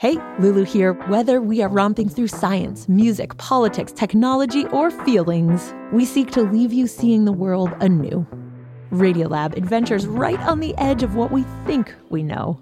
Hey, 0.00 0.16
Lulu 0.38 0.62
here. 0.62 0.92
Whether 1.08 1.40
we 1.40 1.60
are 1.60 1.68
romping 1.68 2.08
through 2.08 2.28
science, 2.28 2.88
music, 2.88 3.36
politics, 3.36 3.90
technology, 3.90 4.64
or 4.66 4.92
feelings, 4.92 5.74
we 5.92 6.04
seek 6.04 6.30
to 6.30 6.42
leave 6.42 6.72
you 6.72 6.86
seeing 6.86 7.24
the 7.24 7.32
world 7.32 7.72
anew. 7.80 8.24
Radiolab 8.92 9.56
adventures 9.56 10.06
right 10.06 10.38
on 10.42 10.60
the 10.60 10.72
edge 10.76 11.02
of 11.02 11.16
what 11.16 11.32
we 11.32 11.42
think 11.66 11.92
we 12.10 12.22
know, 12.22 12.60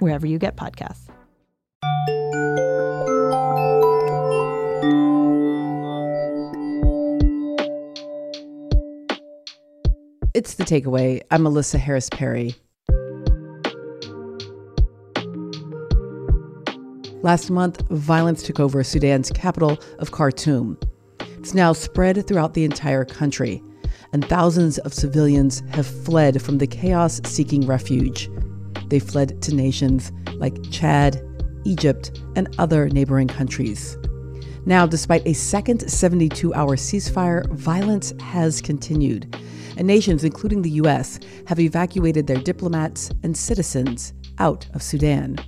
wherever 0.00 0.26
you 0.26 0.36
get 0.36 0.56
podcasts. 0.56 1.02
It's 10.34 10.54
the 10.54 10.64
takeaway. 10.64 11.22
I'm 11.30 11.44
Melissa 11.44 11.78
Harris 11.78 12.10
Perry. 12.10 12.56
Last 17.24 17.50
month, 17.50 17.88
violence 17.88 18.42
took 18.42 18.60
over 18.60 18.84
Sudan's 18.84 19.30
capital 19.30 19.78
of 19.98 20.10
Khartoum. 20.10 20.78
It's 21.38 21.54
now 21.54 21.72
spread 21.72 22.26
throughout 22.26 22.52
the 22.52 22.64
entire 22.64 23.06
country, 23.06 23.62
and 24.12 24.22
thousands 24.22 24.76
of 24.80 24.92
civilians 24.92 25.62
have 25.70 25.86
fled 25.86 26.42
from 26.42 26.58
the 26.58 26.66
chaos 26.66 27.22
seeking 27.24 27.66
refuge. 27.66 28.28
They 28.88 28.98
fled 28.98 29.40
to 29.40 29.54
nations 29.54 30.12
like 30.34 30.70
Chad, 30.70 31.18
Egypt, 31.64 32.20
and 32.36 32.54
other 32.58 32.90
neighboring 32.90 33.28
countries. 33.28 33.96
Now, 34.66 34.84
despite 34.84 35.26
a 35.26 35.32
second 35.32 35.90
72 35.90 36.52
hour 36.52 36.76
ceasefire, 36.76 37.50
violence 37.52 38.12
has 38.20 38.60
continued, 38.60 39.34
and 39.78 39.86
nations, 39.86 40.24
including 40.24 40.60
the 40.60 40.76
U.S., 40.82 41.20
have 41.46 41.58
evacuated 41.58 42.26
their 42.26 42.36
diplomats 42.36 43.10
and 43.22 43.34
citizens 43.34 44.12
out 44.38 44.68
of 44.74 44.82
Sudan. 44.82 45.38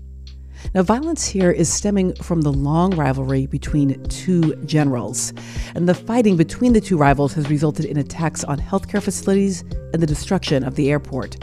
Now, 0.74 0.82
violence 0.82 1.26
here 1.26 1.50
is 1.50 1.72
stemming 1.72 2.14
from 2.16 2.42
the 2.42 2.52
long 2.52 2.94
rivalry 2.96 3.46
between 3.46 4.02
two 4.04 4.54
generals. 4.64 5.32
And 5.74 5.88
the 5.88 5.94
fighting 5.94 6.36
between 6.36 6.72
the 6.72 6.80
two 6.80 6.96
rivals 6.96 7.32
has 7.34 7.48
resulted 7.48 7.84
in 7.84 7.96
attacks 7.96 8.44
on 8.44 8.58
healthcare 8.58 9.02
facilities 9.02 9.62
and 9.92 10.02
the 10.02 10.06
destruction 10.06 10.64
of 10.64 10.74
the 10.74 10.90
airport. 10.90 11.36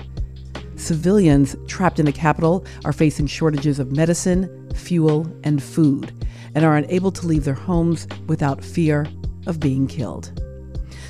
Civilians 0.75 1.56
trapped 1.67 2.00
in 2.00 2.06
the 2.06 2.11
capital 2.11 2.66
are 2.83 2.94
facing 2.94 3.28
shortages 3.28 3.80
of 3.80 3.92
medicine, 3.92 4.70
fuel, 4.75 5.31
and 5.44 5.64
food, 5.64 6.11
and 6.55 6.66
are 6.66 6.76
unable 6.76 7.11
to 7.11 7.26
leave 7.26 7.45
their 7.45 7.53
homes 7.53 8.08
without 8.28 8.64
fear 8.64 9.08
of 9.48 9.59
being 9.59 9.88
killed. 9.88 10.42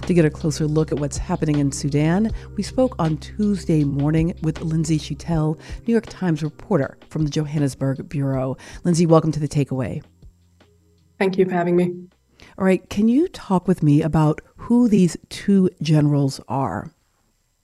To 0.07 0.13
get 0.13 0.25
a 0.25 0.29
closer 0.29 0.67
look 0.67 0.91
at 0.91 0.99
what's 0.99 1.17
happening 1.17 1.59
in 1.59 1.71
Sudan, 1.71 2.29
we 2.57 2.63
spoke 2.63 2.93
on 2.99 3.15
Tuesday 3.17 3.85
morning 3.85 4.37
with 4.41 4.61
Lynsey 4.61 4.99
Chutel, 4.99 5.57
New 5.87 5.93
York 5.93 6.07
Times 6.07 6.43
reporter 6.43 6.97
from 7.07 7.23
the 7.23 7.29
Johannesburg 7.29 8.09
Bureau. 8.09 8.57
Lynsey, 8.83 9.05
welcome 9.05 9.31
to 9.31 9.39
the 9.39 9.47
takeaway. 9.47 10.03
Thank 11.19 11.37
you 11.37 11.45
for 11.45 11.51
having 11.51 11.77
me. 11.77 11.93
All 12.57 12.65
right, 12.65 12.87
can 12.89 13.07
you 13.07 13.29
talk 13.29 13.65
with 13.65 13.81
me 13.81 14.01
about 14.01 14.41
who 14.57 14.89
these 14.89 15.15
two 15.29 15.69
generals 15.81 16.41
are? 16.49 16.91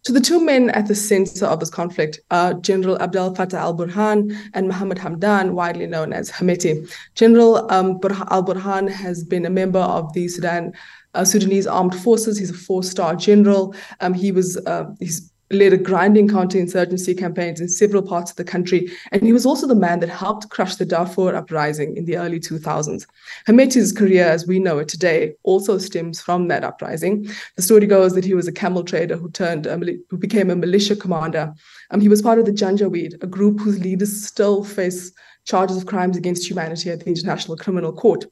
So 0.03 0.14
the 0.14 0.22
two 0.22 0.44
men 0.44 0.69
at 0.69 0.88
the 0.88 0.95
center 0.95 1.45
of 1.45 1.59
this 1.59 1.69
conflict 1.69 2.22
are 2.31 2.53
General 2.53 3.02
Abdel 3.02 3.36
Fattah 3.36 3.59
al-Burhan 3.59 4.36
and 4.53 4.67
Mohammed 4.67 4.97
Hamdan, 4.97 5.52
widely 5.52 5.88
known 5.88 6.14
as 6.14 6.31
Hemeti. 6.31 6.89
General 7.16 7.69
um, 7.72 8.00
al-Burhan 8.03 8.89
has 8.89 9.25
been 9.25 9.45
a 9.45 9.50
member 9.50 9.80
of 9.80 10.14
the 10.14 10.30
Sudan 10.30 10.72
uh, 11.16 11.25
Sudanese 11.25 11.67
armed 11.67 11.95
forces. 11.95 12.38
He's 12.38 12.50
a 12.50 12.53
four-star 12.53 13.16
general. 13.16 13.75
Um, 14.00 14.14
he 14.14 14.31
was 14.31 14.58
uh, 14.66 14.86
he's 15.00 15.31
led 15.52 15.73
a 15.73 15.78
grinding 15.78 16.28
counterinsurgency 16.28 17.17
campaigns 17.17 17.59
in 17.59 17.67
several 17.67 18.02
parts 18.02 18.31
of 18.31 18.38
the 18.38 18.44
country, 18.44 18.89
and 19.11 19.23
he 19.23 19.33
was 19.33 19.45
also 19.45 19.67
the 19.67 19.75
man 19.75 20.00
that 20.00 20.09
helped 20.09 20.50
crush 20.50 20.75
the 20.75 20.86
Darfur 20.86 21.36
uprising 21.36 21.97
in 21.97 22.05
the 22.05 22.17
early 22.17 22.39
2000s. 22.39 23.05
Hemeti's 23.47 23.92
career, 23.92 24.25
as 24.25 24.47
we 24.47 24.59
know 24.59 24.80
it 24.80 24.88
today, 24.88 25.33
also 25.44 25.77
stems 25.77 26.22
from 26.22 26.47
that 26.47 26.64
uprising. 26.64 27.27
The 27.55 27.61
story 27.61 27.88
goes 27.88 28.14
that 28.14 28.25
he 28.25 28.33
was 28.33 28.47
a 28.47 28.52
camel 28.52 28.83
trader 28.83 29.17
who 29.17 29.30
turned, 29.32 29.65
who 29.65 30.17
became 30.17 30.49
a 30.49 30.55
militia 30.55 30.95
commander. 30.95 31.54
Um, 31.92 32.02
he 32.02 32.09
was 32.09 32.21
part 32.21 32.39
of 32.39 32.45
the 32.45 32.52
Janjaweed, 32.52 33.21
a 33.23 33.27
group 33.27 33.59
whose 33.59 33.80
leaders 33.80 34.26
still 34.26 34.64
face 34.64 35.11
charges 35.45 35.77
of 35.77 35.86
crimes 35.86 36.15
against 36.15 36.48
humanity 36.48 36.92
at 36.92 36.99
the 36.99 37.08
International 37.08 37.58
Criminal 37.58 37.92
Court. 37.92 38.26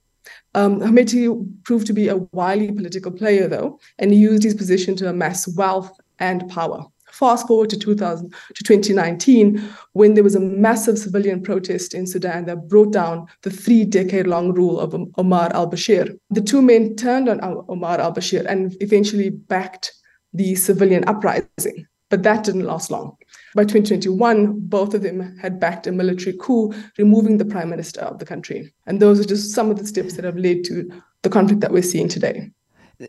Um, 0.53 0.79
Hemeti 0.81 1.27
proved 1.63 1.87
to 1.87 1.93
be 1.93 2.09
a 2.09 2.17
wily 2.31 2.71
political 2.71 3.11
player, 3.11 3.47
though, 3.47 3.79
and 3.97 4.11
he 4.11 4.19
used 4.19 4.43
his 4.43 4.53
position 4.53 4.95
to 4.97 5.09
amass 5.09 5.47
wealth 5.55 5.91
and 6.19 6.47
power. 6.49 6.85
Fast 7.17 7.47
forward 7.47 7.71
to 7.71 7.79
2000 7.79 8.31
to 8.53 8.63
2019, 8.63 9.59
when 9.93 10.13
there 10.13 10.23
was 10.23 10.35
a 10.35 10.39
massive 10.39 10.99
civilian 10.99 11.41
protest 11.41 11.95
in 11.95 12.05
Sudan 12.05 12.45
that 12.45 12.67
brought 12.69 12.93
down 12.93 13.25
the 13.41 13.49
three-decade-long 13.49 14.53
rule 14.53 14.79
of 14.79 14.93
Omar 15.17 15.49
al-Bashir. 15.55 16.15
The 16.29 16.41
two 16.41 16.61
men 16.61 16.95
turned 16.95 17.27
on 17.27 17.41
Omar 17.41 17.99
al-Bashir 17.99 18.45
and 18.45 18.77
eventually 18.81 19.31
backed 19.31 19.93
the 20.31 20.53
civilian 20.53 21.03
uprising, 21.07 21.87
but 22.11 22.21
that 22.21 22.43
didn't 22.43 22.65
last 22.65 22.91
long. 22.91 23.17
By 23.55 23.63
2021, 23.63 24.59
both 24.67 24.93
of 24.93 25.01
them 25.01 25.35
had 25.39 25.59
backed 25.59 25.87
a 25.87 25.91
military 25.91 26.37
coup, 26.39 26.71
removing 26.99 27.37
the 27.37 27.45
prime 27.45 27.71
minister 27.71 28.01
of 28.01 28.19
the 28.19 28.25
country. 28.25 28.71
And 28.85 28.99
those 28.99 29.19
are 29.19 29.25
just 29.25 29.55
some 29.55 29.71
of 29.71 29.79
the 29.79 29.87
steps 29.87 30.13
that 30.13 30.25
have 30.25 30.37
led 30.37 30.63
to 30.65 30.87
the 31.23 31.29
conflict 31.29 31.61
that 31.61 31.71
we're 31.71 31.81
seeing 31.81 32.09
today. 32.09 32.51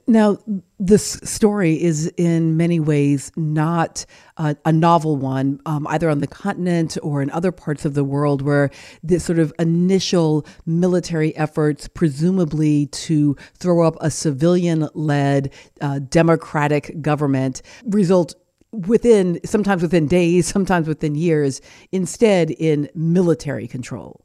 Now, 0.07 0.37
this 0.79 1.19
story 1.25 1.83
is 1.83 2.13
in 2.19 2.59
many 2.59 2.79
ways 2.79 3.33
not 3.37 4.05
uh, 4.37 4.55
a 4.67 4.73
novel 4.73 5.17
one, 5.17 5.61
um, 5.65 5.87
either 5.87 6.11
on 6.11 6.21
the 6.21 6.27
continent 6.27 6.99
or 7.03 7.23
in 7.23 7.31
other 7.31 7.53
parts 7.53 7.87
of 7.87 7.95
the 7.95 8.05
world, 8.05 8.43
where 8.43 8.71
this 9.03 9.25
sort 9.25 9.39
of 9.39 9.51
initial 9.59 10.45
military 10.67 11.35
efforts, 11.37 11.89
presumably 11.89 12.87
to 12.87 13.35
throw 13.55 13.87
up 13.87 13.97
a 14.03 14.11
civilian 14.11 14.89
led 14.93 15.53
uh, 15.81 16.01
democratic 16.01 17.01
government, 17.01 17.63
result 17.87 18.35
within 18.73 19.41
sometimes 19.47 19.81
within 19.81 20.07
days, 20.07 20.47
sometimes 20.47 20.87
within 20.87 21.15
years, 21.15 21.63
instead 21.93 22.51
in 22.51 22.91
military 22.95 23.67
control. 23.67 24.23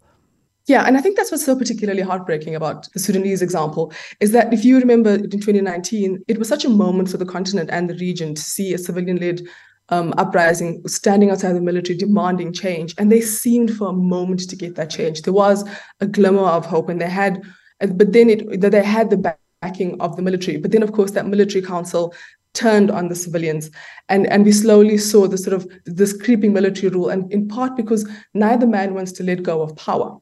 Yeah, 0.65 0.85
and 0.85 0.97
I 0.97 1.01
think 1.01 1.17
that's 1.17 1.29
what's 1.29 1.45
so 1.45 1.57
particularly 1.57 2.01
heartbreaking 2.01 2.55
about 2.55 2.91
the 2.93 2.99
Sudanese 2.99 3.41
example 3.41 3.91
is 4.21 4.31
that 4.31 4.53
if 4.53 4.63
you 4.63 4.79
remember 4.79 5.15
in 5.15 5.29
2019, 5.29 6.23
it 6.27 6.39
was 6.39 6.47
such 6.47 6.63
a 6.63 6.69
moment 6.69 7.09
for 7.09 7.17
the 7.17 7.25
continent 7.25 7.69
and 7.69 7.89
the 7.89 7.95
region 7.95 8.33
to 8.33 8.41
see 8.41 8.73
a 8.73 8.77
civilian 8.77 9.17
led 9.17 9.41
um, 9.89 10.13
uprising 10.17 10.81
standing 10.87 11.29
outside 11.31 11.53
the 11.53 11.61
military 11.61 11.97
demanding 11.97 12.53
change. 12.53 12.95
And 12.97 13.11
they 13.11 13.19
seemed 13.19 13.75
for 13.75 13.89
a 13.89 13.93
moment 13.93 14.49
to 14.49 14.55
get 14.55 14.75
that 14.75 14.89
change. 14.89 15.23
There 15.23 15.33
was 15.33 15.67
a 15.99 16.07
glimmer 16.07 16.43
of 16.43 16.65
hope, 16.65 16.87
and 16.87 17.01
they 17.01 17.09
had, 17.09 17.41
but 17.79 18.13
then 18.13 18.29
it, 18.29 18.61
they 18.61 18.83
had 18.83 19.09
the 19.09 19.35
backing 19.61 19.99
of 19.99 20.15
the 20.15 20.21
military. 20.21 20.57
But 20.57 20.71
then, 20.71 20.83
of 20.83 20.93
course, 20.93 21.11
that 21.11 21.27
military 21.27 21.61
council 21.61 22.13
turned 22.53 22.91
on 22.91 23.09
the 23.09 23.15
civilians 23.15 23.71
and 24.09 24.27
and 24.27 24.45
we 24.45 24.51
slowly 24.51 24.95
saw 24.95 25.27
the 25.27 25.39
sort 25.39 25.55
of 25.55 25.67
this 25.85 26.13
creeping 26.15 26.53
military 26.53 26.87
rule 26.89 27.09
and 27.09 27.33
in 27.33 27.47
part 27.47 27.75
because 27.75 28.07
neither 28.35 28.67
man 28.67 28.93
wants 28.93 29.11
to 29.11 29.23
let 29.23 29.41
go 29.41 29.63
of 29.63 29.75
power 29.75 30.19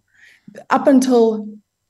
up 0.69 0.87
until 0.87 1.47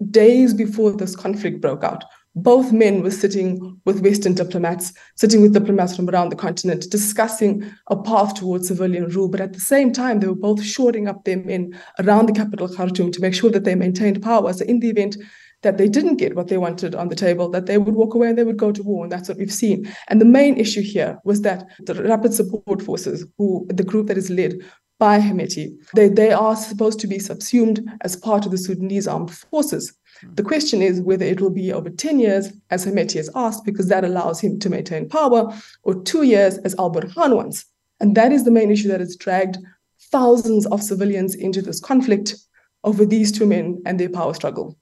days 0.09 0.53
before 0.53 0.91
this 0.91 1.15
conflict 1.15 1.61
broke 1.61 1.83
out 1.83 2.03
both 2.35 2.71
men 2.71 3.03
were 3.03 3.11
sitting 3.11 3.79
with 3.85 4.01
western 4.01 4.33
diplomats 4.33 4.93
sitting 5.15 5.41
with 5.41 5.53
diplomats 5.53 5.95
from 5.95 6.09
around 6.09 6.29
the 6.29 6.35
continent 6.35 6.89
discussing 6.89 7.63
a 7.87 8.01
path 8.01 8.33
towards 8.33 8.67
civilian 8.67 9.07
rule 9.09 9.27
but 9.27 9.41
at 9.41 9.53
the 9.53 9.59
same 9.59 9.91
time 9.91 10.19
they 10.19 10.27
were 10.27 10.35
both 10.35 10.63
shoring 10.63 11.07
up 11.07 11.23
their 11.23 11.37
men 11.37 11.77
around 11.99 12.27
the 12.27 12.33
capital 12.33 12.67
khartoum 12.67 13.11
to 13.11 13.21
make 13.21 13.33
sure 13.33 13.51
that 13.51 13.63
they 13.63 13.75
maintained 13.75 14.21
power 14.21 14.53
so 14.53 14.63
in 14.65 14.79
the 14.79 14.89
event 14.89 15.17
that 15.61 15.77
they 15.77 15.87
didn't 15.87 16.17
get 16.17 16.35
what 16.35 16.47
they 16.47 16.57
wanted 16.57 16.95
on 16.95 17.09
the 17.09 17.15
table, 17.15 17.49
that 17.49 17.65
they 17.65 17.77
would 17.77 17.93
walk 17.93 18.13
away 18.13 18.29
and 18.29 18.37
they 18.37 18.43
would 18.43 18.57
go 18.57 18.71
to 18.71 18.83
war. 18.83 19.03
And 19.03 19.11
that's 19.11 19.29
what 19.29 19.37
we've 19.37 19.53
seen. 19.53 19.91
And 20.07 20.19
the 20.19 20.25
main 20.25 20.57
issue 20.57 20.81
here 20.81 21.19
was 21.23 21.41
that 21.41 21.67
the 21.79 21.95
Rapid 21.95 22.33
Support 22.33 22.81
Forces, 22.81 23.25
who 23.37 23.67
the 23.69 23.83
group 23.83 24.07
that 24.07 24.17
is 24.17 24.29
led 24.29 24.55
by 25.01 25.19
Hemeti, 25.19 25.75
they, 25.95 26.09
they 26.09 26.31
are 26.31 26.55
supposed 26.55 26.99
to 26.99 27.07
be 27.07 27.17
subsumed 27.17 27.81
as 28.01 28.15
part 28.15 28.45
of 28.45 28.51
the 28.51 28.57
Sudanese 28.59 29.07
armed 29.07 29.31
forces. 29.31 29.97
The 30.35 30.43
question 30.43 30.83
is 30.83 31.01
whether 31.01 31.25
it 31.25 31.41
will 31.41 31.49
be 31.49 31.73
over 31.73 31.89
10 31.89 32.19
years, 32.19 32.53
as 32.69 32.85
Hemeti 32.85 33.15
has 33.15 33.27
asked, 33.33 33.65
because 33.65 33.87
that 33.87 34.05
allows 34.05 34.39
him 34.39 34.59
to 34.59 34.69
maintain 34.69 35.09
power, 35.09 35.51
or 35.81 36.03
two 36.03 36.21
years, 36.21 36.59
as 36.59 36.75
Al 36.77 36.91
Burhan 36.91 37.35
wants. 37.35 37.65
And 37.99 38.15
that 38.15 38.31
is 38.31 38.45
the 38.45 38.51
main 38.51 38.69
issue 38.69 38.89
that 38.89 38.99
has 38.99 39.15
dragged 39.15 39.57
thousands 40.11 40.67
of 40.67 40.83
civilians 40.83 41.33
into 41.33 41.63
this 41.63 41.79
conflict 41.79 42.35
over 42.83 43.03
these 43.03 43.31
two 43.31 43.47
men 43.47 43.81
and 43.87 43.99
their 43.99 44.09
power 44.09 44.35
struggle. 44.35 44.77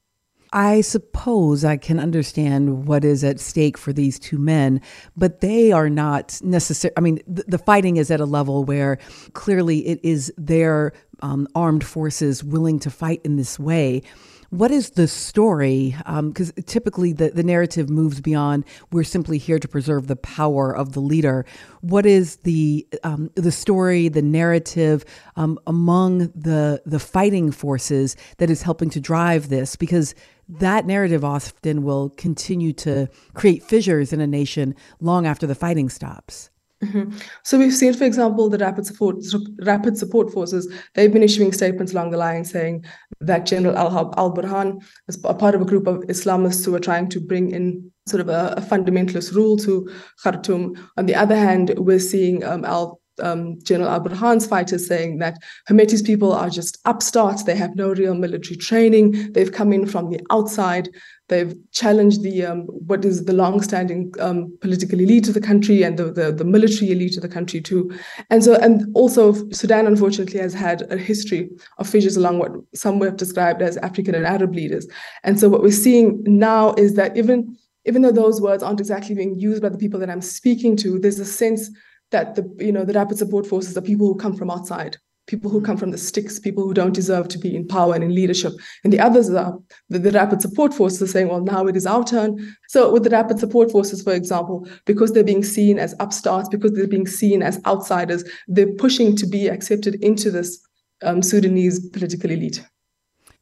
I 0.51 0.81
suppose 0.81 1.63
I 1.63 1.77
can 1.77 1.99
understand 1.99 2.87
what 2.87 3.05
is 3.05 3.23
at 3.23 3.39
stake 3.39 3.77
for 3.77 3.93
these 3.93 4.17
two 4.17 4.39
men, 4.39 4.81
but 5.15 5.41
they 5.41 5.71
are 5.71 5.89
not 5.89 6.39
necessary. 6.43 6.93
I 6.97 7.01
mean, 7.01 7.21
the, 7.27 7.43
the, 7.47 7.57
fighting 7.59 7.97
is 7.97 8.09
at 8.09 8.19
a 8.19 8.25
level 8.25 8.63
where 8.63 8.97
clearly 9.33 9.85
it 9.87 9.99
is 10.01 10.33
their 10.37 10.93
um, 11.21 11.47
armed 11.53 11.83
forces 11.83 12.43
willing 12.43 12.79
to 12.79 12.89
fight 12.89 13.21
in 13.23 13.35
this 13.35 13.59
way. 13.59 14.01
What 14.49 14.71
is 14.71 14.91
the 14.91 15.07
story? 15.07 15.95
Because 15.97 16.49
um, 16.57 16.63
typically 16.65 17.13
the, 17.13 17.29
the 17.29 17.43
narrative 17.43 17.87
moves 17.87 18.19
beyond 18.19 18.65
we're 18.91 19.03
simply 19.03 19.37
here 19.37 19.59
to 19.59 19.67
preserve 19.67 20.07
the 20.07 20.15
power 20.15 20.75
of 20.75 20.93
the 20.93 20.99
leader. 20.99 21.45
What 21.81 22.07
is 22.07 22.37
the 22.37 22.87
um, 23.03 23.29
the 23.35 23.51
story, 23.51 24.07
the 24.07 24.23
narrative 24.23 25.05
um, 25.35 25.59
among 25.67 26.29
the 26.33 26.81
the 26.83 26.99
fighting 26.99 27.51
forces 27.51 28.15
that 28.37 28.49
is 28.49 28.63
helping 28.63 28.89
to 28.91 28.99
drive 28.99 29.49
this? 29.49 29.75
Because 29.75 30.15
that 30.49 30.85
narrative 30.85 31.23
often 31.23 31.83
will 31.83 32.09
continue 32.09 32.73
to 32.73 33.07
create 33.35 33.63
fissures 33.63 34.11
in 34.11 34.19
a 34.19 34.27
nation 34.27 34.75
long 34.99 35.27
after 35.27 35.45
the 35.45 35.55
fighting 35.55 35.89
stops. 35.89 36.49
Mm-hmm. 36.83 37.17
So 37.43 37.59
we've 37.59 37.73
seen, 37.73 37.93
for 37.93 38.05
example, 38.05 38.49
the 38.49 38.57
rapid 38.57 38.85
support 38.85 39.17
rapid 39.63 39.97
support 39.97 40.31
forces. 40.31 40.71
They've 40.95 41.11
been 41.11 41.23
issuing 41.23 41.51
statements 41.51 41.91
along 41.91 42.11
the 42.11 42.17
line 42.17 42.45
saying 42.45 42.85
that 43.19 43.45
General 43.45 43.77
Al 43.77 44.13
Al 44.17 44.33
Burhan 44.33 44.81
is 45.09 45.19
a 45.25 45.33
part 45.33 45.55
of 45.55 45.61
a 45.61 45.65
group 45.65 45.87
of 45.87 45.97
Islamists 46.07 46.65
who 46.65 46.73
are 46.73 46.79
trying 46.79 47.09
to 47.09 47.19
bring 47.19 47.51
in 47.51 47.91
sort 48.07 48.21
of 48.21 48.29
a, 48.29 48.53
a 48.55 48.61
fundamentalist 48.61 49.35
rule 49.35 49.57
to 49.57 49.89
Khartoum. 50.23 50.75
On 50.97 51.05
the 51.05 51.15
other 51.15 51.35
hand, 51.35 51.73
we're 51.77 51.99
seeing 51.99 52.45
um, 52.45 52.63
Al 52.63 52.98
um, 53.21 53.59
General 53.63 53.89
Al 53.89 53.99
Burhan's 53.99 54.47
fighters 54.47 54.87
saying 54.87 55.19
that 55.19 55.37
Hemeti's 55.69 56.01
people 56.01 56.33
are 56.33 56.49
just 56.49 56.77
upstarts. 56.85 57.43
They 57.43 57.55
have 57.55 57.75
no 57.75 57.89
real 57.89 58.15
military 58.15 58.57
training. 58.57 59.33
They've 59.33 59.51
come 59.51 59.73
in 59.73 59.85
from 59.85 60.09
the 60.09 60.19
outside. 60.31 60.89
They've 61.29 61.55
challenged 61.71 62.23
the 62.23 62.45
um, 62.45 62.61
what 62.63 63.05
is 63.05 63.25
the 63.25 63.33
long-standing 63.33 64.13
um, 64.19 64.57
political 64.61 64.99
elite 64.99 65.27
of 65.27 65.35
the 65.35 65.41
country 65.41 65.83
and 65.83 65.97
the, 65.97 66.05
the, 66.05 66.31
the 66.31 66.43
military 66.43 66.91
elite 66.91 67.17
of 67.17 67.21
the 67.21 67.29
country 67.29 67.61
too, 67.61 67.91
and 68.31 68.43
so 68.43 68.55
and 68.55 68.85
also 68.95 69.33
Sudan 69.51 69.85
unfortunately 69.85 70.39
has 70.39 70.55
had 70.55 70.91
a 70.91 70.97
history 70.97 71.49
of 71.77 71.87
fissures 71.87 72.17
along 72.17 72.39
what 72.39 72.51
some 72.73 72.99
have 73.01 73.17
described 73.17 73.61
as 73.61 73.77
African 73.77 74.15
and 74.15 74.25
Arab 74.25 74.55
leaders, 74.55 74.87
and 75.23 75.39
so 75.39 75.49
what 75.49 75.61
we're 75.61 75.71
seeing 75.71 76.23
now 76.25 76.73
is 76.73 76.95
that 76.95 77.15
even 77.15 77.55
even 77.85 78.01
though 78.01 78.11
those 78.11 78.41
words 78.41 78.63
aren't 78.63 78.79
exactly 78.79 79.15
being 79.15 79.37
used 79.39 79.61
by 79.61 79.69
the 79.69 79.77
people 79.77 79.99
that 79.99 80.09
I'm 80.09 80.21
speaking 80.21 80.75
to, 80.77 80.99
there's 80.99 81.19
a 81.19 81.25
sense 81.25 81.69
that 82.11 82.35
the 82.35 82.55
you 82.59 82.71
know 82.71 82.85
the 82.85 82.93
rapid 82.93 83.17
support 83.17 83.45
forces 83.45 83.77
are 83.77 83.81
people 83.81 84.07
who 84.07 84.15
come 84.15 84.35
from 84.35 84.49
outside 84.49 84.97
people 85.29 85.51
who 85.51 85.61
come 85.61 85.77
from 85.77 85.91
the 85.91 85.97
sticks, 85.97 86.39
people 86.39 86.63
who 86.63 86.73
don't 86.73 86.93
deserve 86.93 87.27
to 87.29 87.37
be 87.37 87.55
in 87.55 87.67
power 87.67 87.93
and 87.93 88.03
in 88.03 88.13
leadership. 88.13 88.51
And 88.83 88.91
the 88.91 88.99
others 88.99 89.29
are 89.29 89.57
the, 89.89 89.99
the, 89.99 90.11
rapid 90.11 90.41
support 90.41 90.73
forces 90.73 91.01
are 91.03 91.07
saying, 91.07 91.27
well, 91.29 91.41
now 91.41 91.67
it 91.67 91.77
is 91.77 91.85
our 91.85 92.03
turn. 92.03 92.55
So 92.67 92.91
with 92.91 93.03
the 93.03 93.11
rapid 93.11 93.39
support 93.39 93.71
forces, 93.71 94.01
for 94.01 94.13
example, 94.13 94.67
because 94.85 95.13
they're 95.13 95.23
being 95.23 95.43
seen 95.43 95.77
as 95.77 95.95
upstarts, 95.99 96.49
because 96.49 96.73
they're 96.73 96.87
being 96.87 97.07
seen 97.07 97.43
as 97.43 97.61
outsiders, 97.65 98.23
they're 98.47 98.73
pushing 98.73 99.15
to 99.17 99.27
be 99.27 99.47
accepted 99.47 99.95
into 100.03 100.31
this 100.31 100.59
um, 101.03 101.21
Sudanese 101.21 101.87
political 101.89 102.31
elite 102.31 102.65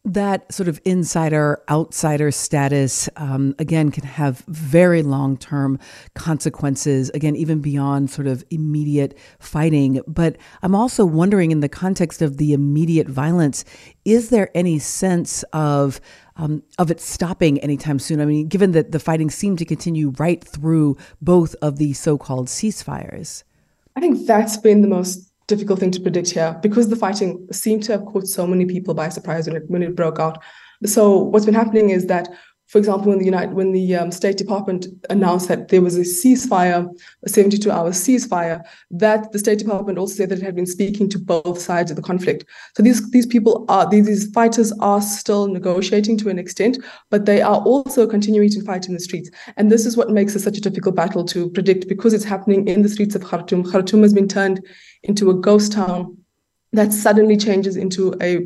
that 0.08 0.52
sort 0.54 0.70
of 0.70 0.80
insider 0.86 1.62
outsider 1.70 2.32
status 2.32 3.10
um, 3.18 3.54
again 3.60 3.92
can 3.92 4.06
have 4.06 4.40
very 4.48 5.04
long 5.04 5.38
term 5.38 5.78
consequences 6.16 7.10
again 7.10 7.36
even 7.36 7.60
beyond 7.60 8.10
sort 8.10 8.28
of 8.28 8.44
immediate 8.50 9.18
fighting. 9.40 10.02
But 10.08 10.38
i'm 10.64 10.76
also 10.76 11.06
wondering 11.06 11.52
in 11.52 11.60
the 11.60 11.70
context 11.70 12.22
of 12.22 12.38
the 12.38 12.54
immediate 12.54 13.08
violence 13.08 13.66
is 14.06 14.30
there 14.30 14.50
any 14.56 14.80
sense 14.80 15.44
of 15.52 16.00
um, 16.38 16.64
of 16.78 16.92
it 16.92 17.02
stopping 17.02 17.60
anytime 17.60 18.00
soon? 18.00 18.22
I 18.22 18.26
mean 18.26 18.48
given 18.48 18.72
that 18.72 18.92
the 18.92 19.00
fighting 19.00 19.30
seemed 19.30 19.60
to 19.60 19.66
continue 19.66 20.14
right 20.18 20.42
through 20.44 20.98
both 21.22 21.54
of 21.62 21.78
these 21.78 22.00
so-called 22.00 22.48
ceasefires. 22.48 23.44
I 23.96 24.00
think 24.00 24.26
that's 24.26 24.58
been 24.58 24.82
the 24.82 24.88
most 24.88 25.32
difficult 25.48 25.80
thing 25.80 25.92
to 25.92 26.02
predict 26.02 26.30
here 26.30 26.58
because 26.62 26.90
the 26.90 26.96
fighting 26.96 27.48
seemed 27.52 27.84
to 27.84 27.94
have 27.94 28.06
caught 28.06 28.28
so 28.28 28.46
many 28.46 28.66
people 28.66 28.94
by 28.94 29.10
surprise 29.10 29.48
when 29.48 29.56
it, 29.56 29.64
when 29.68 29.82
it 29.82 29.96
broke 29.96 30.20
out. 30.20 30.44
So 30.86 31.18
what's 31.18 31.46
been 31.46 31.54
happening 31.54 31.90
is 31.90 32.08
that 32.08 32.30
for 32.68 32.80
example, 32.80 33.10
when 33.10 33.20
the 33.20 33.26
United, 33.26 33.54
when 33.54 33.72
the 33.72 33.96
um, 33.96 34.12
State 34.12 34.38
Department 34.38 34.88
announced 35.10 35.48
that 35.48 35.70
there 35.70 35.82
was 35.82 35.96
a 35.96 36.02
ceasefire, 36.02 36.86
a 37.26 37.30
72-hour 37.30 37.92
ceasefire, 37.92 38.62
that 38.92 39.32
the 39.32 39.40
State 39.40 39.60
Department 39.60 39.98
also 39.98 40.16
said 40.16 40.30
that 40.30 40.40
it 40.40 40.44
had 40.44 40.56
been 40.56 40.66
speaking 40.66 41.08
to 41.10 41.18
both 41.18 41.60
sides 41.60 41.92
of 41.92 41.96
the 41.96 42.04
conflict. 42.04 42.44
So 42.76 42.84
these 42.84 43.10
these 43.12 43.26
people 43.26 43.66
are 43.70 43.90
these, 43.90 44.06
these 44.06 44.32
fighters 44.32 44.74
are 44.80 45.02
still 45.02 45.48
negotiating 45.48 46.18
to 46.18 46.30
an 46.30 46.38
extent, 46.38 46.78
but 47.10 47.26
they 47.26 47.42
are 47.42 47.62
also 47.62 48.06
continuing 48.06 48.50
to 48.50 48.62
fight 48.64 48.88
in 48.88 48.94
the 48.94 49.00
streets. 49.00 49.32
And 49.56 49.72
this 49.72 49.86
is 49.86 49.96
what 49.96 50.10
makes 50.10 50.36
it 50.36 50.40
such 50.40 50.58
a 50.58 50.62
difficult 50.62 50.96
battle 50.96 51.24
to 51.26 51.50
predict 51.52 51.88
because 51.88 52.14
it's 52.14 52.26
happening 52.26 52.68
in 52.68 52.82
the 52.82 52.90
streets 52.90 53.16
of 53.16 53.24
Khartoum. 53.24 53.64
Khartoum 53.64 54.02
has 54.02 54.14
been 54.14 54.28
turned 54.28 54.62
into 55.04 55.30
a 55.30 55.34
ghost 55.34 55.72
town 55.72 56.18
that 56.74 56.92
suddenly 56.92 57.38
changes 57.38 57.78
into 57.78 58.14
a 58.22 58.46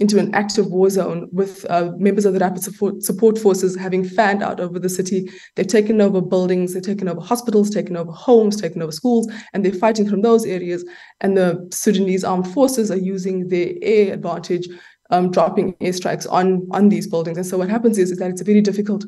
into 0.00 0.18
an 0.18 0.34
active 0.34 0.66
war 0.66 0.88
zone 0.88 1.28
with 1.30 1.66
uh, 1.70 1.92
members 1.98 2.24
of 2.24 2.32
the 2.32 2.40
rapid 2.40 2.62
support, 2.62 3.02
support 3.02 3.38
forces 3.38 3.76
having 3.76 4.02
fanned 4.02 4.42
out 4.42 4.58
over 4.58 4.78
the 4.78 4.88
city. 4.88 5.30
They've 5.54 5.66
taken 5.66 6.00
over 6.00 6.22
buildings, 6.22 6.72
they've 6.72 6.82
taken 6.82 7.08
over 7.08 7.20
hospitals, 7.20 7.70
taken 7.70 7.96
over 7.96 8.10
homes, 8.10 8.60
taken 8.60 8.80
over 8.82 8.92
schools, 8.92 9.30
and 9.52 9.64
they're 9.64 9.72
fighting 9.72 10.08
from 10.08 10.22
those 10.22 10.46
areas. 10.46 10.84
And 11.20 11.36
the 11.36 11.68
Sudanese 11.70 12.24
armed 12.24 12.48
forces 12.52 12.90
are 12.90 12.96
using 12.96 13.48
their 13.48 13.74
air 13.82 14.14
advantage 14.14 14.66
um, 15.10 15.30
dropping 15.30 15.74
airstrikes 15.74 16.30
on 16.30 16.66
on 16.70 16.88
these 16.88 17.06
buildings. 17.06 17.36
And 17.36 17.46
so 17.46 17.58
what 17.58 17.68
happens 17.68 17.98
is, 17.98 18.10
is 18.10 18.18
that 18.18 18.30
it's 18.30 18.42
very 18.42 18.60
difficult. 18.60 19.04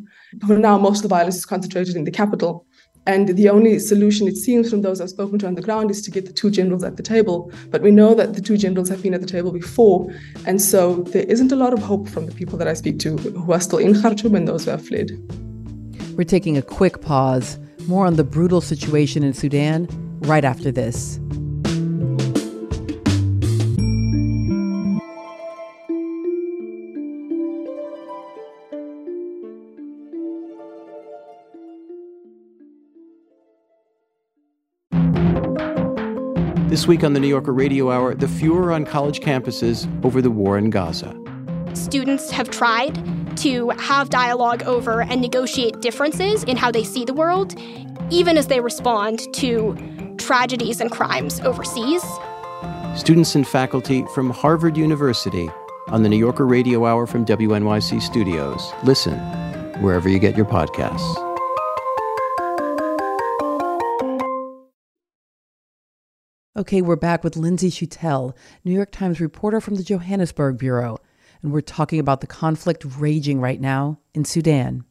For 0.47 0.59
now, 0.59 0.79
most 0.79 0.99
of 0.99 1.03
the 1.03 1.09
violence 1.09 1.37
is 1.37 1.47
concentrated 1.47 1.97
in 1.97 2.05
the 2.05 2.11
capital. 2.11 2.67
And 3.07 3.37
the 3.37 3.49
only 3.49 3.79
solution, 3.81 4.29
it 4.29 4.37
seems, 4.37 4.71
from 4.71 4.83
those 4.83 5.01
I've 5.01 5.11
spoken 5.11 5.39
to 5.41 5.47
on 5.47 5.57
the 5.57 5.63
ground 5.63 5.91
is 5.91 6.03
to 6.03 6.11
get 6.11 6.27
the 6.27 6.33
two 6.33 6.51
generals 6.51 6.85
at 6.85 6.97
the 6.97 7.03
table. 7.03 7.51
But 7.71 7.83
we 7.83 7.91
know 7.91 8.15
that 8.15 8.35
the 8.35 8.41
two 8.41 8.57
generals 8.57 8.89
have 8.91 9.03
been 9.03 9.13
at 9.13 9.21
the 9.21 9.27
table 9.27 9.51
before. 9.51 10.15
And 10.47 10.63
so 10.63 11.03
there 11.13 11.25
isn't 11.25 11.51
a 11.51 11.57
lot 11.57 11.73
of 11.73 11.81
hope 11.81 12.09
from 12.09 12.27
the 12.27 12.33
people 12.33 12.57
that 12.59 12.69
I 12.69 12.75
speak 12.75 13.01
to 13.01 13.17
who 13.17 13.53
are 13.53 13.61
still 13.61 13.79
in 13.79 14.01
Khartoum 14.01 14.37
and 14.37 14.47
those 14.47 14.67
who 14.67 14.71
have 14.71 14.87
fled. 14.87 15.11
We're 16.17 16.25
taking 16.25 16.57
a 16.57 16.63
quick 16.63 17.01
pause. 17.01 17.59
More 17.89 18.07
on 18.07 18.15
the 18.15 18.25
brutal 18.25 18.61
situation 18.61 19.25
in 19.25 19.33
Sudan 19.33 19.89
right 20.21 20.45
after 20.45 20.71
this. 20.71 21.19
This 36.73 36.87
week 36.87 37.05
on 37.05 37.13
the 37.13 37.21
New 37.21 37.29
Yorker 37.29 37.53
Radio 37.53 37.91
Hour, 37.91 38.15
the 38.15 38.27
furor 38.27 38.73
on 38.73 38.87
college 38.87 39.21
campuses 39.21 39.87
over 40.07 40.23
the 40.23 40.31
war 40.31 40.57
in 40.57 40.71
Gaza. 40.71 41.15
Students 41.75 42.31
have 42.31 42.49
tried 42.49 43.37
to 43.41 43.69
have 43.79 44.09
dialogue 44.09 44.63
over 44.63 45.03
and 45.03 45.21
negotiate 45.21 45.83
differences 45.83 46.45
in 46.45 46.57
how 46.57 46.71
they 46.71 46.83
see 46.83 47.05
the 47.05 47.13
world, 47.13 47.55
even 48.09 48.39
as 48.39 48.47
they 48.47 48.61
respond 48.61 49.21
to 49.35 49.77
tragedies 50.17 50.81
and 50.81 50.91
crimes 50.91 51.41
overseas. 51.41 52.03
Students 52.97 53.35
and 53.35 53.47
faculty 53.47 54.07
from 54.15 54.31
Harvard 54.31 54.79
University 54.79 55.51
on 55.89 56.03
the 56.03 56.09
New 56.09 56.17
Yorker 56.17 56.47
Radio 56.47 56.87
Hour 56.87 57.07
from 57.07 57.27
WNYC 57.27 58.01
Studios. 58.01 58.73
Listen 58.83 59.19
wherever 59.83 60.09
you 60.09 60.19
get 60.19 60.39
your 60.39 60.47
podcasts. 60.47 61.32
Okay, 66.55 66.83
we're 66.83 66.97
back 66.97 67.25
with 67.25 67.39
Lynsey 67.39 67.71
Chutel, 67.71 68.37
New 68.63 68.73
York 68.73 68.93
Times 68.93 69.23
reporter 69.23 69.59
from 69.59 69.77
the 69.77 69.83
Johannesburg 69.83 70.59
Bureau, 70.59 70.99
and 71.41 71.51
we're 71.51 71.63
talking 71.63 71.99
about 71.99 72.21
the 72.21 72.27
conflict 72.27 72.85
raging 72.99 73.41
right 73.41 73.59
now 73.59 73.99
in 74.13 74.27
Sudan. 74.27 74.85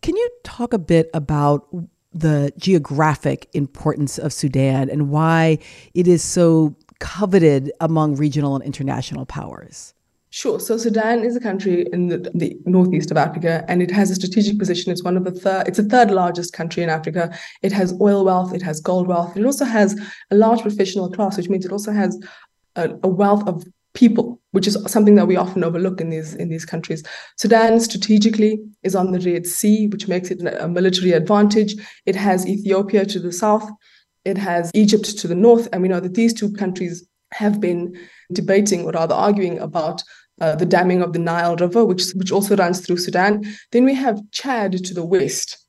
Can 0.00 0.16
you 0.16 0.30
talk 0.44 0.72
a 0.72 0.78
bit 0.78 1.10
about 1.12 1.68
the 2.14 2.50
geographic 2.56 3.50
importance 3.52 4.16
of 4.16 4.32
Sudan 4.32 4.88
and 4.88 5.10
why 5.10 5.58
it 5.92 6.08
is 6.08 6.24
so 6.24 6.74
coveted 6.98 7.70
among 7.78 8.16
regional 8.16 8.54
and 8.54 8.64
international 8.64 9.26
powers? 9.26 9.92
Sure. 10.30 10.60
So 10.60 10.76
Sudan 10.76 11.24
is 11.24 11.36
a 11.36 11.40
country 11.40 11.86
in 11.90 12.08
the, 12.08 12.30
the, 12.34 12.58
northeast 12.66 13.10
of 13.10 13.16
Africa, 13.16 13.64
and 13.66 13.82
it 13.82 13.90
has 13.90 14.10
a 14.10 14.14
strategic 14.14 14.58
position. 14.58 14.92
It's 14.92 15.02
one 15.02 15.16
of 15.16 15.24
the 15.24 15.30
third. 15.30 15.66
It's 15.66 15.78
the 15.78 15.84
third 15.84 16.10
largest 16.10 16.52
country 16.52 16.82
in 16.82 16.90
Africa. 16.90 17.34
It 17.62 17.72
has 17.72 17.98
oil 17.98 18.26
wealth. 18.26 18.52
It 18.52 18.60
has 18.62 18.78
gold 18.78 19.08
wealth. 19.08 19.36
It 19.36 19.46
also 19.46 19.64
has 19.64 19.98
a 20.30 20.36
large 20.36 20.60
professional 20.60 21.10
class, 21.10 21.38
which 21.38 21.48
means 21.48 21.64
it 21.64 21.72
also 21.72 21.92
has 21.92 22.18
a, 22.76 22.90
a 23.02 23.08
wealth 23.08 23.48
of 23.48 23.64
people, 23.94 24.38
which 24.50 24.66
is 24.66 24.76
something 24.86 25.14
that 25.14 25.26
we 25.26 25.36
often 25.36 25.64
overlook 25.64 25.98
in 25.98 26.10
these 26.10 26.34
in 26.34 26.50
these 26.50 26.66
countries. 26.66 27.02
Sudan 27.36 27.80
strategically 27.80 28.60
is 28.82 28.94
on 28.94 29.12
the 29.12 29.20
Red 29.20 29.46
Sea, 29.46 29.86
which 29.86 30.08
makes 30.08 30.30
it 30.30 30.42
a 30.60 30.68
military 30.68 31.12
advantage. 31.12 31.74
It 32.04 32.16
has 32.16 32.46
Ethiopia 32.46 33.06
to 33.06 33.18
the 33.18 33.32
south. 33.32 33.68
It 34.26 34.36
has 34.36 34.70
Egypt 34.74 35.18
to 35.18 35.26
the 35.26 35.34
north, 35.34 35.68
and 35.72 35.80
we 35.80 35.88
know 35.88 36.00
that 36.00 36.12
these 36.12 36.34
two 36.34 36.52
countries 36.52 37.08
have 37.32 37.60
been 37.60 37.96
debating 38.32 38.84
or 38.84 38.92
rather 38.92 39.14
arguing 39.14 39.58
about 39.58 40.02
uh, 40.40 40.54
the 40.54 40.66
damming 40.66 41.02
of 41.02 41.12
the 41.12 41.18
Nile 41.18 41.56
River, 41.56 41.84
which, 41.84 42.10
which 42.14 42.32
also 42.32 42.56
runs 42.56 42.80
through 42.80 42.98
Sudan. 42.98 43.44
Then 43.72 43.84
we 43.84 43.94
have 43.94 44.20
Chad 44.30 44.72
to 44.72 44.94
the 44.94 45.04
west. 45.04 45.64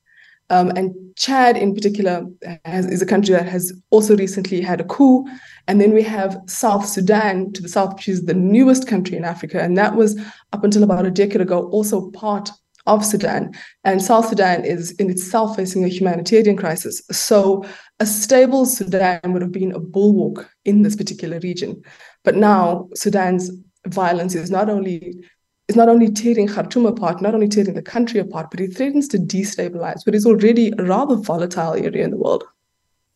Um, 0.48 0.70
and 0.70 0.92
Chad, 1.16 1.56
in 1.56 1.74
particular, 1.74 2.24
has, 2.64 2.86
is 2.86 3.00
a 3.00 3.06
country 3.06 3.34
that 3.34 3.48
has 3.48 3.72
also 3.90 4.16
recently 4.16 4.60
had 4.60 4.80
a 4.80 4.84
coup. 4.84 5.24
And 5.68 5.80
then 5.80 5.92
we 5.92 6.02
have 6.02 6.36
South 6.46 6.86
Sudan 6.86 7.52
to 7.52 7.62
the 7.62 7.68
south, 7.68 7.94
which 7.94 8.08
is 8.08 8.24
the 8.24 8.34
newest 8.34 8.88
country 8.88 9.16
in 9.16 9.24
Africa. 9.24 9.60
And 9.60 9.78
that 9.78 9.94
was 9.94 10.20
up 10.52 10.64
until 10.64 10.82
about 10.82 11.06
a 11.06 11.10
decade 11.10 11.40
ago 11.40 11.68
also 11.70 12.10
part 12.10 12.50
of 12.86 13.04
Sudan. 13.04 13.52
And 13.84 14.02
South 14.02 14.28
Sudan 14.28 14.64
is 14.64 14.92
in 14.92 15.10
itself 15.10 15.54
facing 15.54 15.84
a 15.84 15.88
humanitarian 15.88 16.56
crisis. 16.56 17.02
So 17.12 17.64
a 18.00 18.06
stable 18.06 18.66
Sudan 18.66 19.20
would 19.32 19.42
have 19.42 19.52
been 19.52 19.72
a 19.72 19.78
bulwark 19.78 20.50
in 20.70 20.82
this 20.82 20.96
particular 20.96 21.38
region. 21.40 21.82
But 22.24 22.36
now 22.36 22.88
Sudan's 22.94 23.50
violence 23.86 24.34
is 24.34 24.50
not 24.50 24.70
only 24.70 25.22
is 25.68 25.76
not 25.76 25.88
only 25.88 26.10
tearing 26.10 26.48
Khartoum 26.48 26.84
apart, 26.84 27.22
not 27.22 27.32
only 27.32 27.48
tearing 27.48 27.74
the 27.74 27.82
country 27.82 28.18
apart, 28.18 28.50
but 28.50 28.58
it 28.58 28.76
threatens 28.76 29.06
to 29.08 29.18
destabilize 29.18 30.04
what 30.04 30.16
is 30.16 30.26
already 30.26 30.72
a 30.78 30.82
rather 30.82 31.14
volatile 31.14 31.74
area 31.74 32.02
in 32.02 32.10
the 32.10 32.16
world. 32.16 32.42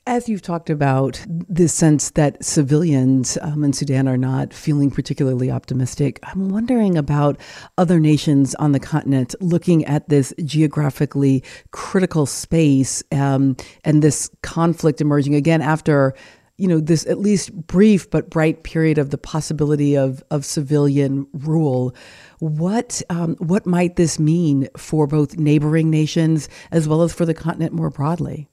As 0.07 0.29
you've 0.29 0.43
talked 0.43 0.69
about 0.69 1.25
this 1.27 1.73
sense 1.73 2.11
that 2.11 2.45
civilians 2.45 3.39
um, 3.41 3.65
in 3.65 3.73
Sudan 3.73 4.07
are 4.07 4.19
not 4.19 4.53
feeling 4.53 4.91
particularly 4.91 5.51
optimistic, 5.51 6.21
I'm 6.25 6.51
wondering 6.51 6.99
about 6.99 7.41
other 7.79 7.99
nations 7.99 8.55
on 8.57 8.73
the 8.73 8.79
continent 8.79 9.35
looking 9.41 9.83
at 9.87 10.11
this 10.11 10.35
geographically 10.45 11.43
critical 11.71 12.27
space 12.27 13.03
um, 13.13 13.57
and 13.83 14.03
this 14.03 14.31
conflict 14.43 15.01
emerging 15.01 15.35
again 15.35 15.63
after 15.63 16.15
you 16.57 16.69
know 16.69 16.81
this 16.81 17.07
at 17.07 17.19
least 17.19 17.53
brief 17.67 18.09
but 18.11 18.31
bright 18.31 18.63
period 18.63 18.99
of 18.99 19.11
the 19.11 19.19
possibility 19.19 19.97
of 19.97 20.23
of 20.31 20.45
civilian 20.45 21.27
rule. 21.33 21.95
What 22.39 23.03
um, 23.11 23.37
what 23.37 23.67
might 23.67 23.97
this 23.97 24.19
mean 24.19 24.69
for 24.77 25.07
both 25.07 25.37
neighboring 25.37 25.91
nations 25.91 26.49
as 26.71 26.87
well 26.89 27.03
as 27.03 27.13
for 27.13 27.27
the 27.27 27.35
continent 27.35 27.73
more 27.73 27.91
broadly? 27.91 28.49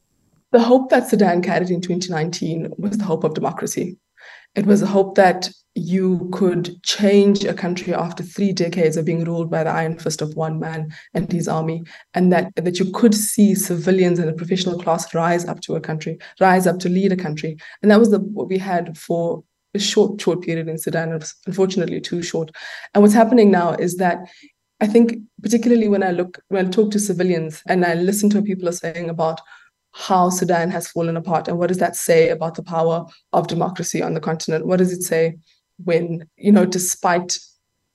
The 0.52 0.62
hope 0.62 0.90
that 0.90 1.10
sudan 1.10 1.42
carried 1.42 1.70
in 1.70 1.82
2019 1.82 2.74
was 2.78 2.98
the 2.98 3.06
hope 3.06 3.24
of 3.24 3.34
democracy 3.34 3.98
it 4.56 4.66
was 4.66 4.82
a 4.82 4.88
hope 4.88 5.16
that 5.16 5.50
you 5.76 6.30
could 6.34 6.84
change 6.84 7.46
a 7.46 7.54
country 7.54 7.94
after 7.94 8.24
three 8.24 8.52
decades 8.52 8.98
of 8.98 9.06
being 9.06 9.24
ruled 9.24 9.50
by 9.50 9.64
the 9.64 9.70
iron 9.70 9.98
fist 9.98 10.22
of 10.22 10.36
one 10.36 10.60
man 10.60 10.94
and 11.14 11.32
his 11.32 11.48
army, 11.48 11.82
and 12.14 12.32
that, 12.34 12.52
that 12.56 12.78
you 12.78 12.92
could 12.92 13.16
see 13.16 13.56
civilians 13.56 14.20
and 14.20 14.28
the 14.28 14.34
professional 14.34 14.78
class 14.78 15.14
rise 15.14 15.46
up 15.46 15.62
to 15.62 15.76
a 15.76 15.82
country, 15.82 16.18
rise 16.42 16.68
up 16.68 16.80
to 16.80 16.90
lead 16.90 17.14
a 17.14 17.18
country. 17.18 17.56
And 17.82 17.90
that 17.90 18.00
was 18.00 18.12
the, 18.12 18.20
what 18.20 18.50
we 18.50 18.58
had 18.58 18.98
for 18.98 19.44
a 19.74 19.80
short, 19.80 20.20
short 20.20 20.42
period 20.42 20.68
in 20.68 20.78
Sudan. 20.78 21.18
Unfortunately 21.48 22.02
too 22.02 22.22
short. 22.22 22.52
And 22.94 23.02
what's 23.02 23.14
happening 23.14 23.50
now 23.50 23.72
is 23.72 23.96
that 23.98 24.20
I 24.82 24.88
think, 24.88 25.20
particularly 25.42 25.88
when 25.88 26.04
I 26.04 26.12
look, 26.12 26.40
when 26.50 26.66
I 26.66 26.70
talk 26.70 26.92
to 26.92 27.00
civilians 27.00 27.62
and 27.68 27.86
I 27.86 27.94
listen 27.94 28.30
to 28.32 28.38
what 28.38 28.46
people 28.46 28.68
are 28.68 28.74
saying 28.74 29.10
about 29.10 29.40
how 29.94 30.30
Sudan 30.30 30.70
has 30.72 30.88
fallen 30.88 31.18
apart 31.18 31.48
and 31.48 31.58
what 31.58 31.68
does 31.68 31.80
that 31.80 31.96
say 31.96 32.30
about 32.30 32.56
the 32.56 32.64
power 32.64 33.06
of 33.34 33.48
democracy 33.48 34.02
on 34.02 34.14
the 34.14 34.20
continent? 34.20 34.66
What 34.66 34.78
does 34.78 34.94
it 34.94 35.04
say 35.04 35.38
when, 35.84 36.28
you 36.38 36.52
know, 36.52 36.66
despite 36.66 37.38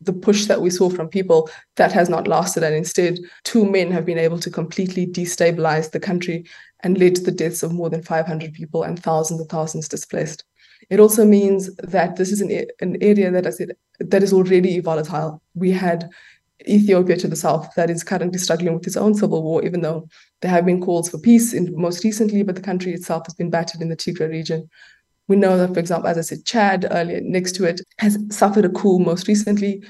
the 0.01 0.13
push 0.13 0.45
that 0.47 0.61
we 0.61 0.71
saw 0.71 0.91
from 0.91 1.09
people, 1.09 1.49
that 1.77 1.93
has 1.93 2.09
not 2.09 2.29
lasted. 2.29 2.63
And 2.63 2.75
instead, 2.75 3.19
two 3.45 3.65
men 3.65 3.91
have 3.91 4.05
been 4.05 4.19
able 4.19 4.39
to 4.41 4.51
completely 4.51 5.07
destabilize 5.07 5.91
the 5.91 6.01
country 6.01 6.45
and 6.81 6.99
led 6.99 7.15
to 7.17 7.23
the 7.23 7.33
deaths 7.33 7.63
of 7.63 7.73
more 7.73 7.89
than 7.89 8.03
500 8.03 8.53
people 8.53 8.83
and 8.83 9.03
thousands 9.03 9.41
and 9.41 9.49
thousands 9.49 9.89
displaced. 9.89 10.45
It 10.91 11.01
also 11.01 11.25
means 11.25 11.75
that 11.77 12.17
this 12.17 12.31
is 12.31 12.41
an, 12.41 12.67
an 12.81 12.99
area 13.01 13.31
that 13.31 13.47
is, 13.47 13.61
that 13.99 14.23
is 14.23 14.33
already 14.33 14.79
volatile. 14.81 15.43
We 15.55 15.73
had 15.73 16.11
Ethiopia 16.69 17.17
to 17.17 17.29
the 17.29 17.37
south 17.37 17.69
that 17.77 17.91
is 17.91 18.03
currently 18.03 18.39
struggling 18.39 18.75
with 18.75 18.87
its 18.87 18.97
own 18.97 19.15
civil 19.15 19.43
war, 19.43 19.65
even 19.65 19.81
though 19.81 20.09
there 20.41 20.51
have 20.51 20.67
been 20.67 20.81
calls 20.81 21.09
for 21.09 21.19
peace 21.19 21.53
in, 21.53 21.73
most 21.81 22.05
recently, 22.05 22.43
but 22.43 22.57
the 22.57 22.63
country 22.63 22.93
itself 22.93 23.27
has 23.27 23.35
been 23.35 23.51
battered 23.51 23.81
in 23.81 23.89
the 23.89 23.97
Tigray 23.97 24.29
region. 24.29 24.69
We 25.29 25.37
know 25.37 25.57
that, 25.59 25.75
for 25.75 25.81
example, 25.81 26.09
as 26.09 26.19
I 26.19 26.23
said, 26.23 26.45
Chad 26.45 26.87
earlier 26.91 27.21
next 27.21 27.53
to 27.57 27.65
it 27.65 27.81
has 27.99 28.19
suffered 28.31 28.65
a 28.65 28.69
coup 28.69 28.99
most 28.99 29.27
recently. 29.29 29.83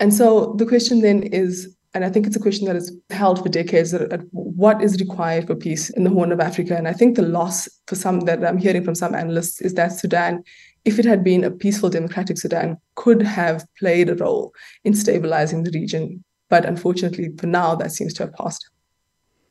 And 0.00 0.12
so 0.12 0.54
the 0.58 0.66
question 0.66 1.00
then 1.00 1.22
is, 1.22 1.74
and 1.94 2.04
I 2.04 2.10
think 2.10 2.26
it's 2.26 2.36
a 2.36 2.40
question 2.40 2.66
that 2.66 2.76
is 2.76 2.94
held 3.10 3.42
for 3.42 3.48
decades, 3.48 3.90
that 3.90 4.22
what 4.32 4.82
is 4.82 4.98
required 4.98 5.46
for 5.46 5.54
peace 5.54 5.90
in 5.90 6.04
the 6.04 6.10
Horn 6.10 6.32
of 6.32 6.40
Africa? 6.40 6.76
And 6.76 6.88
I 6.88 6.92
think 6.92 7.16
the 7.16 7.22
loss 7.22 7.68
for 7.86 7.96
some 7.96 8.20
that 8.20 8.44
I'm 8.44 8.58
hearing 8.58 8.84
from 8.84 8.94
some 8.94 9.14
analysts 9.14 9.60
is 9.60 9.74
that 9.74 9.92
Sudan, 9.92 10.42
if 10.84 10.98
it 10.98 11.04
had 11.04 11.22
been 11.22 11.44
a 11.44 11.50
peaceful 11.50 11.90
democratic 11.90 12.38
Sudan, 12.38 12.76
could 12.96 13.22
have 13.22 13.64
played 13.78 14.08
a 14.08 14.16
role 14.16 14.52
in 14.84 14.94
stabilizing 14.94 15.62
the 15.62 15.70
region. 15.72 16.24
But 16.50 16.64
unfortunately, 16.64 17.30
for 17.38 17.46
now, 17.46 17.74
that 17.76 17.92
seems 17.92 18.12
to 18.14 18.24
have 18.24 18.34
passed 18.34 18.68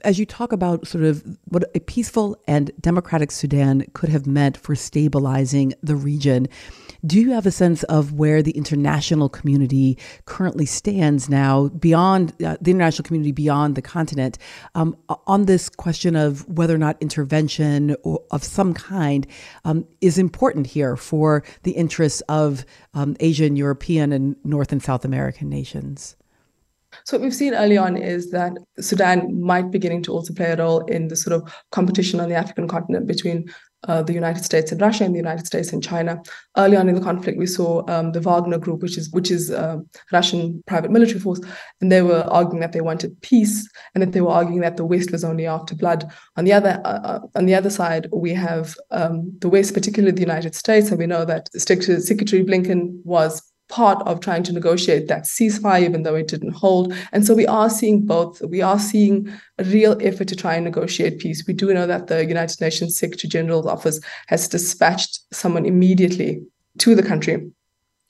as 0.03 0.19
you 0.19 0.25
talk 0.25 0.51
about 0.51 0.87
sort 0.87 1.03
of 1.03 1.23
what 1.45 1.63
a 1.75 1.79
peaceful 1.79 2.41
and 2.47 2.71
democratic 2.79 3.31
Sudan 3.31 3.85
could 3.93 4.09
have 4.09 4.27
meant 4.27 4.57
for 4.57 4.75
stabilizing 4.75 5.73
the 5.81 5.95
region, 5.95 6.47
do 7.05 7.19
you 7.19 7.31
have 7.31 7.45
a 7.45 7.51
sense 7.51 7.83
of 7.83 8.13
where 8.13 8.43
the 8.43 8.51
international 8.51 9.27
community 9.27 9.97
currently 10.25 10.65
stands 10.65 11.29
now, 11.29 11.69
beyond 11.69 12.31
uh, 12.43 12.57
the 12.61 12.71
international 12.71 13.03
community, 13.03 13.31
beyond 13.31 13.75
the 13.75 13.81
continent, 13.81 14.37
um, 14.75 14.95
on 15.25 15.45
this 15.45 15.67
question 15.67 16.15
of 16.15 16.47
whether 16.47 16.75
or 16.75 16.77
not 16.77 17.01
intervention 17.01 17.95
or, 18.03 18.21
of 18.29 18.43
some 18.43 18.73
kind 18.73 19.25
um, 19.65 19.87
is 20.01 20.19
important 20.19 20.67
here 20.67 20.95
for 20.95 21.43
the 21.63 21.71
interests 21.71 22.21
of 22.29 22.65
um, 22.93 23.15
Asian, 23.19 23.55
European, 23.55 24.11
and 24.11 24.35
North 24.43 24.71
and 24.71 24.83
South 24.83 25.03
American 25.03 25.49
nations? 25.49 26.15
So 27.05 27.17
what 27.17 27.23
we've 27.23 27.33
seen 27.33 27.53
early 27.53 27.77
on 27.77 27.97
is 27.97 28.31
that 28.31 28.53
Sudan 28.79 29.41
might 29.41 29.63
be 29.63 29.77
beginning 29.79 30.03
to 30.03 30.11
also 30.11 30.33
play 30.33 30.51
a 30.51 30.57
role 30.57 30.85
in 30.85 31.07
the 31.07 31.15
sort 31.15 31.33
of 31.33 31.53
competition 31.71 32.19
on 32.19 32.29
the 32.29 32.35
African 32.35 32.67
continent 32.67 33.07
between 33.07 33.49
uh, 33.87 34.03
the 34.03 34.13
United 34.13 34.43
States 34.43 34.71
and 34.71 34.79
Russia 34.79 35.03
and 35.03 35.13
the 35.13 35.19
United 35.19 35.45
States 35.47 35.73
and 35.73 35.83
China. 35.83 36.21
Early 36.55 36.77
on 36.77 36.87
in 36.87 36.95
the 36.95 37.01
conflict, 37.01 37.37
we 37.37 37.47
saw 37.47 37.83
um, 37.89 38.11
the 38.11 38.19
Wagner 38.19 38.59
Group, 38.59 38.81
which 38.81 38.97
is 38.97 39.09
which 39.11 39.31
is 39.31 39.49
a 39.49 39.59
uh, 39.59 39.77
Russian 40.11 40.63
private 40.67 40.91
military 40.91 41.19
force, 41.19 41.41
and 41.79 41.91
they 41.91 42.01
were 42.01 42.23
arguing 42.29 42.61
that 42.61 42.73
they 42.73 42.81
wanted 42.81 43.19
peace 43.21 43.67
and 43.95 44.01
that 44.01 44.11
they 44.11 44.21
were 44.21 44.31
arguing 44.31 44.61
that 44.61 44.77
the 44.77 44.85
West 44.85 45.11
was 45.11 45.23
only 45.23 45.47
after 45.47 45.75
blood. 45.75 46.11
On 46.37 46.45
the 46.45 46.53
other 46.53 46.79
uh, 46.85 46.99
uh 47.03 47.19
on 47.35 47.45
the 47.45 47.55
other 47.55 47.69
side, 47.69 48.07
we 48.13 48.33
have 48.33 48.75
um, 48.91 49.31
the 49.39 49.49
West, 49.49 49.73
particularly 49.73 50.13
the 50.13 50.21
United 50.21 50.53
States, 50.53 50.89
and 50.89 50.99
we 50.99 51.07
know 51.07 51.25
that 51.25 51.49
Secretary 51.53 52.43
Blinken 52.43 53.03
was 53.03 53.50
part 53.71 54.05
of 54.05 54.19
trying 54.19 54.43
to 54.43 54.53
negotiate 54.53 55.07
that 55.07 55.23
ceasefire, 55.23 55.81
even 55.81 56.03
though 56.03 56.15
it 56.15 56.27
didn't 56.27 56.51
hold. 56.51 56.93
And 57.11 57.25
so 57.25 57.33
we 57.33 57.47
are 57.47 57.69
seeing 57.69 58.05
both. 58.05 58.41
We 58.41 58.61
are 58.61 58.77
seeing 58.77 59.31
a 59.57 59.63
real 59.63 59.97
effort 60.01 60.27
to 60.27 60.35
try 60.35 60.55
and 60.55 60.65
negotiate 60.65 61.19
peace. 61.19 61.43
We 61.47 61.53
do 61.53 61.73
know 61.73 61.87
that 61.87 62.07
the 62.07 62.23
United 62.25 62.61
Nations 62.61 62.97
Secretary 62.97 63.29
General's 63.29 63.65
office 63.65 63.99
has 64.27 64.47
dispatched 64.47 65.21
someone 65.33 65.65
immediately 65.65 66.43
to 66.79 66.93
the 66.93 67.03
country. 67.03 67.49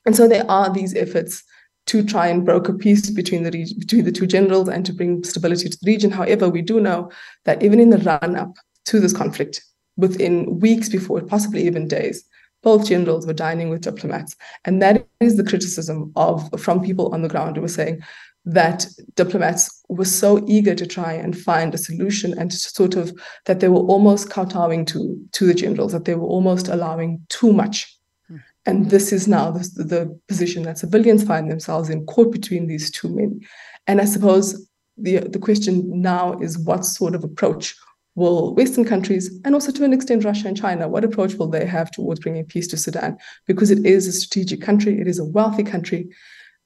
And 0.05 0.15
so 0.15 0.27
there 0.27 0.49
are 0.49 0.73
these 0.73 0.95
efforts 0.95 1.43
to 1.87 2.03
try 2.03 2.27
and 2.27 2.45
broker 2.45 2.73
peace 2.73 3.09
between 3.09 3.43
the 3.43 3.51
between 3.51 4.05
the 4.05 4.11
two 4.11 4.27
generals 4.27 4.67
and 4.67 4.85
to 4.85 4.93
bring 4.93 5.23
stability 5.23 5.69
to 5.69 5.77
the 5.81 5.91
region. 5.91 6.11
However, 6.11 6.49
we 6.49 6.61
do 6.61 6.79
know 6.79 7.11
that 7.45 7.63
even 7.63 7.79
in 7.79 7.89
the 7.89 7.97
run 7.99 8.35
up 8.35 8.53
to 8.85 8.99
this 8.99 9.13
conflict, 9.13 9.63
within 9.97 10.59
weeks 10.59 10.89
before, 10.89 11.21
possibly 11.21 11.65
even 11.65 11.87
days, 11.87 12.23
both 12.63 12.87
generals 12.87 13.25
were 13.25 13.33
dining 13.33 13.69
with 13.69 13.81
diplomats. 13.81 14.35
And 14.65 14.81
that 14.81 15.07
is 15.19 15.37
the 15.37 15.43
criticism 15.43 16.11
of 16.15 16.49
from 16.59 16.81
people 16.81 17.13
on 17.13 17.21
the 17.21 17.29
ground 17.29 17.55
who 17.55 17.61
were 17.61 17.67
saying 17.67 18.01
that 18.45 18.87
diplomats 19.15 19.83
were 19.87 20.05
so 20.05 20.43
eager 20.47 20.73
to 20.73 20.87
try 20.87 21.13
and 21.13 21.37
find 21.37 21.73
a 21.73 21.77
solution 21.77 22.37
and 22.39 22.51
sort 22.51 22.95
of 22.95 23.13
that 23.45 23.59
they 23.59 23.67
were 23.67 23.81
almost 23.81 24.29
kowtowing 24.29 24.85
to, 24.85 25.23
to 25.33 25.45
the 25.45 25.53
generals, 25.53 25.91
that 25.91 26.05
they 26.05 26.15
were 26.15 26.27
almost 26.27 26.67
allowing 26.67 27.23
too 27.29 27.53
much. 27.53 27.95
Hmm. 28.27 28.37
And 28.65 28.89
this 28.89 29.13
is 29.13 29.27
now 29.27 29.51
the, 29.51 29.59
the 29.83 30.19
position 30.27 30.63
that 30.63 30.79
civilians 30.79 31.23
find 31.23 31.51
themselves 31.51 31.89
in, 31.89 32.05
caught 32.07 32.31
between 32.31 32.65
these 32.67 32.89
two 32.89 33.09
men. 33.09 33.41
And 33.85 34.01
I 34.01 34.05
suppose 34.05 34.67
the, 34.97 35.19
the 35.19 35.39
question 35.39 36.01
now 36.01 36.39
is 36.39 36.57
what 36.57 36.85
sort 36.85 37.13
of 37.13 37.23
approach 37.23 37.75
will 38.15 38.53
Western 38.55 38.85
countries, 38.85 39.39
and 39.45 39.55
also 39.55 39.71
to 39.71 39.85
an 39.85 39.93
extent 39.93 40.25
Russia 40.25 40.47
and 40.47 40.57
China, 40.57 40.87
what 40.87 41.03
approach 41.03 41.35
will 41.35 41.47
they 41.47 41.65
have 41.65 41.91
towards 41.91 42.19
bringing 42.19 42.45
peace 42.45 42.67
to 42.67 42.77
Sudan? 42.77 43.17
Because 43.47 43.71
it 43.71 43.85
is 43.85 44.07
a 44.07 44.11
strategic 44.11 44.61
country, 44.61 44.99
it 44.99 45.07
is 45.07 45.19
a 45.19 45.25
wealthy 45.25 45.63
country, 45.63 46.09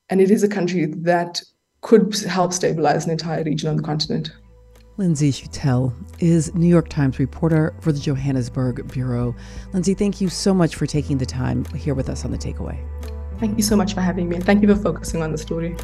and 0.09 0.21
it 0.21 0.31
is 0.31 0.43
a 0.43 0.47
country 0.47 0.85
that 0.85 1.41
could 1.81 2.17
help 2.19 2.51
stabilize 2.51 3.05
an 3.05 3.11
entire 3.11 3.43
region 3.43 3.69
on 3.69 3.77
the 3.77 3.83
continent. 3.83 4.31
Lynsey 4.97 5.31
Chutel 5.31 5.93
is 6.19 6.53
New 6.55 6.69
York 6.69 6.87
Times 6.87 7.19
reporter 7.19 7.75
for 7.81 7.91
the 7.91 7.99
Johannesburg 7.99 8.87
Bureau. 8.91 9.35
Lynsey, 9.73 9.93
thank 9.93 10.21
you 10.21 10.29
so 10.29 10.53
much 10.53 10.75
for 10.75 10.87
taking 10.87 11.17
the 11.17 11.25
time 11.25 11.65
here 11.75 11.93
with 11.93 12.09
us 12.09 12.23
on 12.23 12.31
The 12.31 12.37
Takeaway. 12.37 12.79
Thank 13.39 13.57
you 13.57 13.63
so 13.63 13.75
much 13.75 13.93
for 13.93 13.99
having 13.99 14.29
me. 14.29 14.39
Thank 14.39 14.61
you 14.61 14.73
for 14.73 14.81
focusing 14.81 15.21
on 15.21 15.33
the 15.33 15.37
story. 15.37 15.75